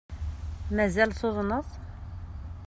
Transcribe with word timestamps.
Mazal 0.75 1.11
tuḍneḍ? 1.19 1.67